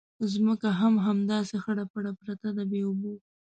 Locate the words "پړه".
1.91-2.11